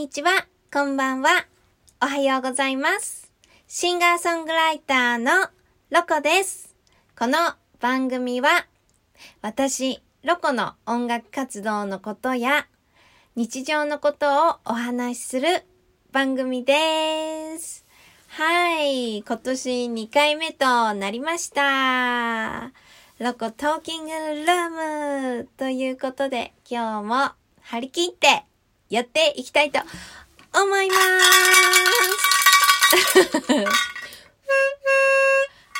[0.00, 1.28] こんにちは、こんばんは、
[2.02, 3.30] おはようございます。
[3.68, 5.50] シンガーソングライターの
[5.90, 6.74] ロコです。
[7.18, 7.36] この
[7.80, 8.66] 番組は、
[9.42, 12.66] 私、ロコの音楽活動のことや、
[13.36, 15.66] 日常のことをお話しする
[16.12, 17.84] 番組です。
[18.28, 22.72] はい、今年2回目となりました。
[23.18, 28.46] ロコトーキングルームということで、今日も張り切って
[28.90, 29.78] やっていきたいと
[30.52, 31.00] 思います。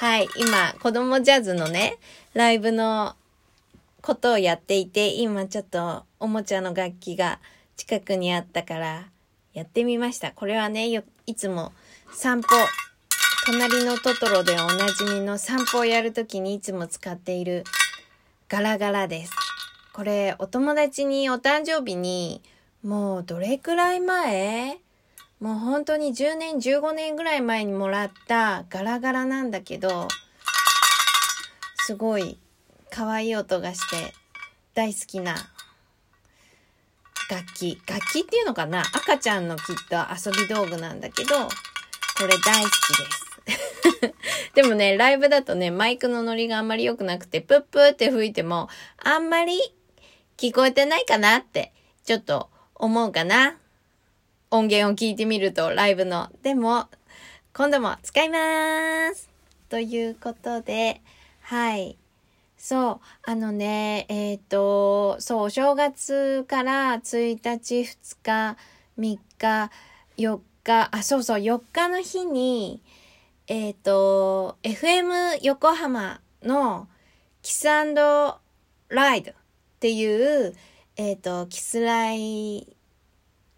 [0.00, 1.98] はい、今、子供ジャズのね、
[2.34, 3.14] ライブの
[4.02, 7.38] ことをやっていて、今ちょっとおもちゃの楽器が
[7.76, 9.04] 近くにあったから、
[9.54, 10.32] やってみました。
[10.32, 11.72] これはね、よいつも
[12.12, 12.48] 散歩、
[13.46, 17.62] 隣のトトロでおなじみの散歩をやるときにいつも使っている
[18.48, 19.32] ガラガラです。
[19.92, 22.42] これ、お友達にお誕生日に、
[22.86, 24.78] もうどれくらい前？
[25.40, 30.06] もう本当に10年、15年ぐらい前にもらったガラガラなんだけど、
[31.78, 32.38] すごい
[32.88, 34.14] 可愛い音がして
[34.74, 35.34] 大好きな
[37.28, 37.82] 楽器。
[37.88, 38.82] 楽器っていうのかな？
[38.82, 41.50] 赤ちゃんのきっと遊び道具なんだけど、こ
[42.20, 44.14] れ大好きです。
[44.54, 48.68] でもね、ライブだとね、マイクのノリがあんまり良くなくて、プップーって吹いても、
[49.02, 49.58] あんまり
[50.36, 51.72] 聞こえてないかなって、
[52.04, 52.48] ちょっと
[52.78, 53.56] 思うかな？
[54.50, 56.30] 音源を聞いてみると、ライブの。
[56.42, 56.86] でも、
[57.52, 59.28] 今度も使います。
[59.68, 61.00] ということで、
[61.40, 61.98] はい。
[62.56, 68.56] そう、あのね、えっ、と、そう、お正月から1日、2日、
[68.98, 69.70] 3日、
[70.16, 72.82] 4日、あ、そうそう、4日の日に、
[73.46, 76.88] えっ、と、FM 横浜の
[77.42, 79.34] キスライドっ
[79.80, 80.54] ていう、
[80.98, 82.74] えっ、と、キスライ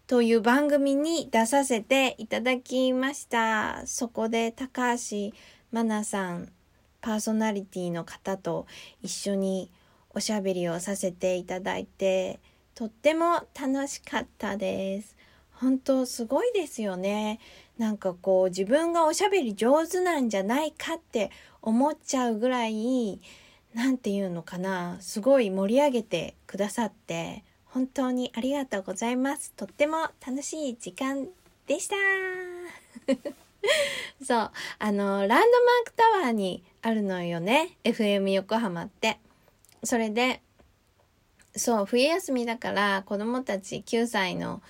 [0.07, 3.83] という番組に出させていただきました。
[3.85, 5.31] そこで高橋真
[5.71, 6.51] 奈さん、
[6.99, 8.67] パーソナリティの方と
[9.01, 9.71] 一緒に
[10.09, 12.41] おしゃべりをさせていただいて、
[12.75, 15.15] とっても楽しかったです。
[15.53, 17.39] 本当すごいですよね。
[17.77, 23.21] なんかこう自分がおしゃべり上手なんじゃないかって思っちゃうぐらい、
[23.73, 29.53] なんていうのかな、すごい盛り上げてくださって、本当にありがとうございます。
[29.55, 31.27] とっても楽しい時間
[31.67, 31.95] でした。
[34.25, 37.77] そう、あの、ランドマークタワーにあるのよね。
[37.83, 39.19] FM 横浜って。
[39.83, 40.41] それで、
[41.55, 44.61] そう、冬休みだから子供たち9歳の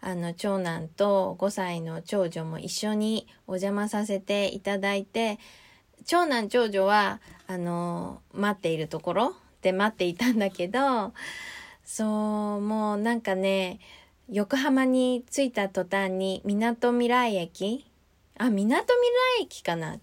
[0.00, 5.38] あの長男と5歳の長女も一緒にお邪魔させていただいて、
[6.06, 7.20] 長男長女は、
[7.50, 9.36] あの、待っているところ？
[9.62, 11.14] で待っていたんだけど、
[11.82, 13.80] そう、もうなんかね、
[14.28, 17.90] 横浜に着いた途端に、みなとみらい駅？
[18.36, 19.94] あ、みなとみらい駅かな？
[19.94, 20.00] 違う。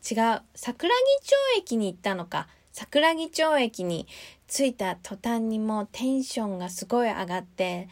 [0.56, 2.48] 桜木町駅に行ったのか。
[2.72, 4.08] 桜木町駅に
[4.48, 7.88] 着いた途端にもうテンションがすごい上がって、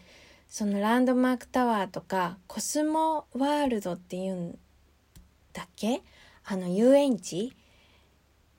[0.50, 4.58] そのランドマークタワーとか、コスモワールドっていうん
[5.54, 6.02] だっけ？
[6.44, 7.56] あの遊園地？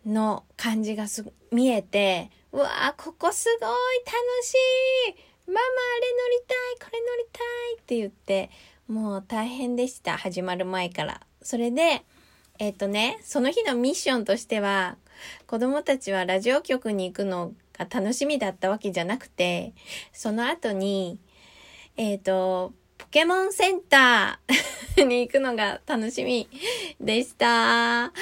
[0.06, 3.70] の感じがす見えて、うわーここすごい
[4.04, 4.54] 楽し
[5.10, 8.50] いママあれ乗りたいこれ乗りたいって言って、
[8.88, 10.16] もう大変でした。
[10.16, 11.20] 始まる前から。
[11.42, 12.02] それで、
[12.58, 14.96] えっ、とね、その日のミッションとしては、
[15.46, 19.74] 子供たちはラジオ局に行くのが楽しみだったわけじゃなくて、
[20.12, 21.18] その後に、
[21.96, 26.48] えっ、と、ポケモンセンター に行くのが楽しみ
[27.00, 28.12] でした。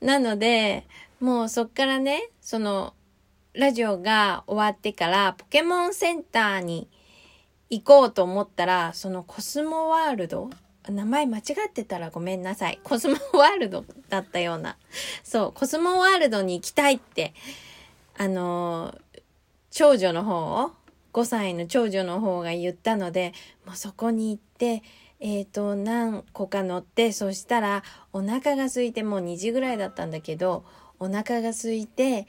[0.00, 0.86] なので、
[1.26, 2.94] もうそっからね、その、
[3.52, 6.88] ラジオが終わってから、ポケモンセンターに
[7.68, 10.48] 行こうと思ったら、そのコスモワールド
[10.88, 12.78] 名前間違ってたらごめんなさい。
[12.84, 14.76] コスモワールドだったような。
[15.24, 17.34] そう、コスモワールドに行きたいって、
[18.16, 19.22] あのー、
[19.72, 20.70] 長女の方を、
[21.12, 23.32] 5歳の長女の方が言ったので、
[23.66, 24.84] もうそこに行って、
[25.18, 30.64] えっ、ー、と、何個か乗って、そしたらお腹が空いてもう2時ぐらいだったんだけど、
[30.98, 32.26] お腹が空いて、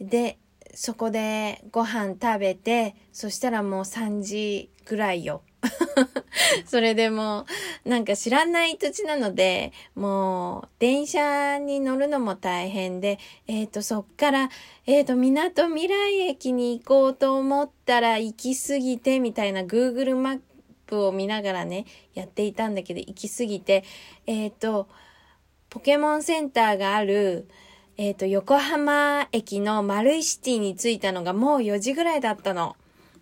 [0.00, 0.38] で、
[0.74, 5.42] そこでご飯食べて、そしたらもう3時ぐらいよ。
[6.66, 7.46] それでも
[7.84, 14.50] う、なんか知らない土地なので、もう、電車に乗るのも大変で、えっ、ー、と、そっから、
[14.86, 20.40] えっ、ー、と、港未来駅に行こうと思ったら行き過ぎて、みたいな Google マッ
[20.86, 23.84] プを見ながらね、やっていたんだけど、行き過ぎて、
[24.26, 24.88] えっ、ー、と、
[25.70, 27.48] ポケモンセンターがある、
[27.96, 32.76] えっ、と、横浜駅の丸井シティに着いたのがもう4時ぐらいだったの。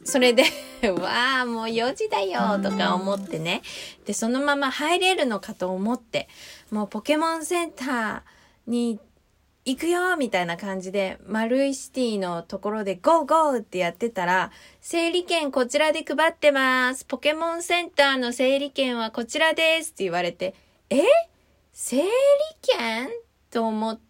[0.04, 0.44] それで
[0.98, 3.62] わあ、もう4時だよとか思ってね。
[4.06, 6.28] で、そのまま入れるのかと思って、
[6.70, 8.22] もうポケモンセンター
[8.70, 8.98] に
[9.66, 17.04] 行くよみたいな感じで、マルイシティのところでゴーゴーってやってたら、整理券こちらで配ってます。
[17.04, 20.54] ポケモンセンターの整理券はこちらですって言われて、
[20.88, 21.02] え？
[21.72, 22.08] 整理
[22.62, 23.10] 券？
[23.50, 24.09] と思って、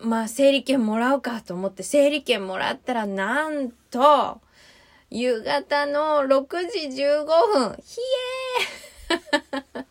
[0.00, 4.40] まあ整理券もらうかと思って整理券もらったらなんと、
[5.10, 8.00] 夕方の6時15分、ひ
[9.10, 9.84] えー！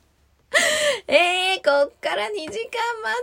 [1.08, 2.60] えー、こっから2時間待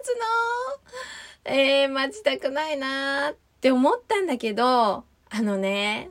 [0.03, 1.53] つの？
[1.53, 6.11] えー、待ちたくないなーって思ったんだけど、あのね、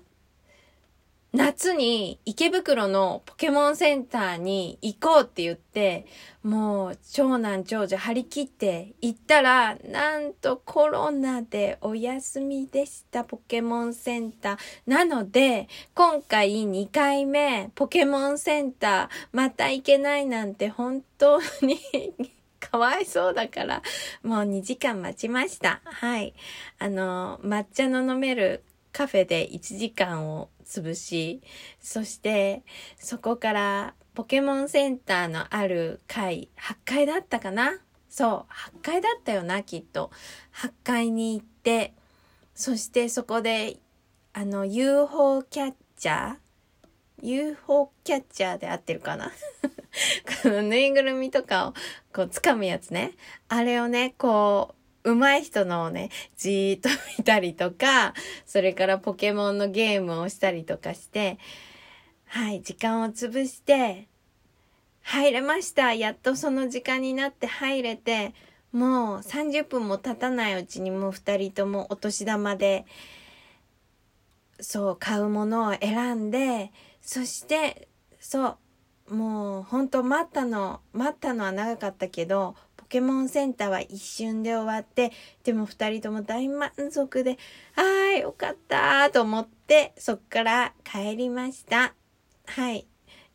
[1.31, 6.07] 夏に池袋のポケモンセンターに行こうって言って、
[6.41, 14.57] もう長男長女張り切って行ったら、なんとコロナでお休みでしたポケモンセンター。
[14.87, 21.77] なので、今回2回目ポケモンセンターまた行けないなんて本当に
[22.59, 23.83] かわいそうだから、
[24.23, 25.81] もう2時間待ちました。
[25.83, 26.33] はい。
[26.79, 28.63] あの、抹茶の飲める
[28.99, 31.41] カフェで1時間を潰し、
[31.79, 32.63] そして
[32.97, 37.79] そこからポケモンセンターのある階、8階だったかな？
[38.09, 40.11] そう、8階だったよな、きっと。
[40.53, 41.93] 8階に行って、
[42.53, 43.77] そしてそこで、
[44.33, 49.31] あの、UFO キャッチャー ?UFO キャッチャーで合ってるかな？
[50.43, 51.73] このぬいぐるみとかを
[52.13, 53.13] こう掴むやつね。
[53.47, 58.13] あれをね、こう、上手い人のをね、じーっと見たりとか、
[58.45, 61.37] それからポケモンのゲームをしたりとかして、
[62.25, 64.07] はい、時間を潰して、
[65.01, 65.93] 入れました。
[65.93, 68.33] やっとその時間になって入れて、
[68.71, 72.85] もう30分も経たないうちにもう二人ともお年玉で、
[74.59, 76.71] そう、買うものを選んで、
[77.01, 77.87] そして、
[78.19, 78.57] そ
[79.07, 82.55] う、もう本当待ったの、待ったのは長かったけど、
[82.89, 85.11] ケモンセンターは一瞬で終わって、
[85.43, 87.37] でも二人とも大満足で、
[87.75, 91.93] あーよかったと思って、そっから帰りました。
[92.47, 92.87] はい。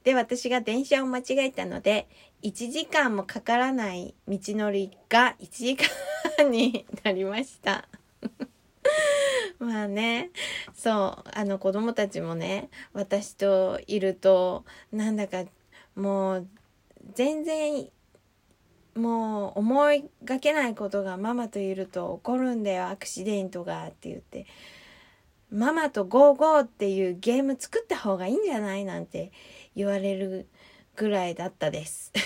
[0.02, 2.08] で、私が電車を間違えたので、
[2.42, 5.76] 1時間もかからない道のりが1時
[6.38, 7.88] 間になりました。
[9.60, 10.30] まあね、
[10.74, 15.44] そう、あの子供たちもね、私といると、なんだか
[15.94, 16.48] もう
[17.14, 17.88] 全然
[18.94, 24.46] もう思いがけないことがママといると起こるんだよアクシデントがって言って。
[25.50, 29.30] ママとゴーゴーっていうゲーム作った方がいいんじゃないなんて
[29.76, 30.48] 言われる
[30.96, 32.12] ぐらいだったです。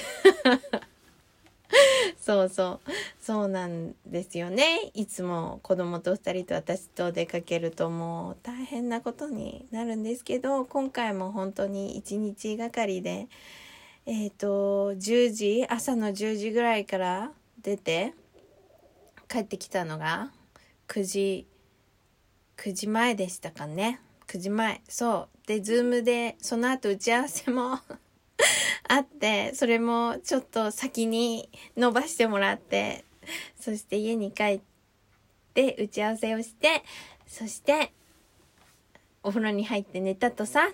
[2.18, 2.90] そうそう。
[3.20, 4.90] そうなんですよね。
[4.94, 13.28] いつも子供と2人と私と出かけるともう大変なことになるんですけど今回も本当に1日がかりで
[14.10, 18.14] えっ、ー、と、10時、朝の10時ぐらいから出て、
[19.28, 20.32] 帰ってきたのが、
[20.86, 21.46] 9時、
[22.56, 24.00] 9時前でしたかね。
[24.26, 24.80] 9時前。
[24.88, 25.46] そう。
[25.46, 27.80] で、ズームで、その後打ち合わせも
[28.88, 33.04] あって、それもちょっと先に伸ばしてもらって、
[33.60, 34.60] そして家に帰っ
[35.52, 36.82] て打ち合わせをして、
[37.26, 37.92] そして、
[39.22, 40.72] お風呂に入って寝たとさ、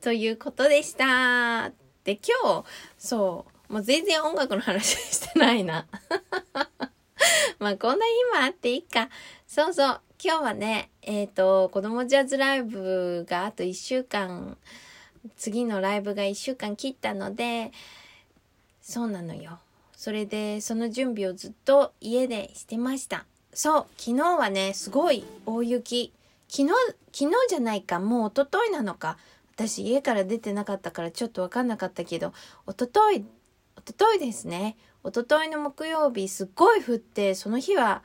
[0.00, 1.81] ということでした。
[2.04, 2.66] で、今日、
[2.98, 5.86] そう、もう全然音楽の話してないな。
[7.58, 9.08] まあ、こんな日もあっていいか。
[9.46, 14.56] そうそう、今日はね、えっ、ー、と、子供ジャズライブがあと1週間、
[15.36, 17.72] 次のライブが1週間切ったので、
[18.80, 19.60] そうなのよ。
[19.96, 23.24] それで、その準備をずっと家でしてました。
[23.54, 26.12] そう、昨日はね、すごい大雪。
[26.48, 26.68] 昨日、
[27.12, 29.18] 昨日じゃないか、もう一昨日なのか。
[29.54, 32.32] 私家から出てなかったからちょっとわかんなかったけど、
[32.66, 33.24] おととい、
[33.76, 34.76] おとといですね。
[35.04, 38.02] おとといの木曜日すっごい降って、その日は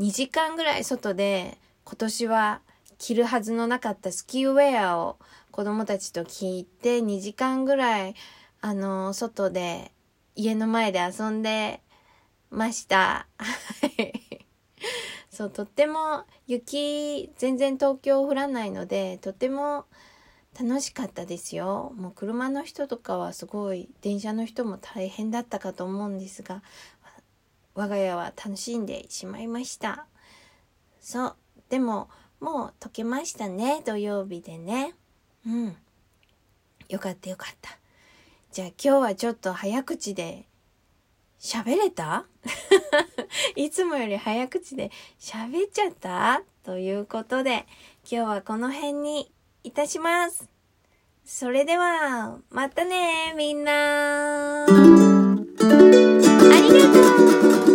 [0.00, 2.60] 2時間ぐらい外で今年は
[2.98, 5.18] 着るはずのなかったスキーウェアを
[5.50, 8.14] 子供たちと聞いて2時間ぐらい
[8.60, 9.92] あの外で
[10.34, 11.80] 家の前で遊んで
[12.50, 13.26] ました。
[15.30, 19.86] そう、とっても雪全然東京降らないのでとっても
[20.60, 21.94] 楽しかったですよ。
[21.96, 26.62] もう車の人とかはすごい、電車の人も大変だったかと思うんですが、
[27.74, 30.06] 我が家は楽しんでしまいました。
[31.00, 31.36] そう。
[31.70, 34.94] でも、もう解けましたね、土曜日でね。
[35.46, 35.76] うん。
[36.90, 37.78] よかったよかった。
[38.52, 40.46] じゃあ今日はちょっと早口で
[41.38, 42.26] 喋れた？
[43.56, 46.42] いつもより早口で喋っちゃった？
[46.64, 47.66] ということで、
[48.10, 49.30] 今日はこの辺に
[49.62, 50.48] いたします。
[51.24, 54.64] それでは、またね、みんな。
[54.64, 54.74] あり
[56.72, 56.92] が
[57.64, 57.69] とう